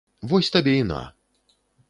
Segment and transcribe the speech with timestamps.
[0.31, 1.03] Вось табе і на!